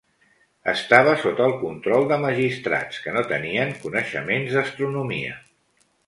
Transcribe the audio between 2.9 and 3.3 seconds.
que no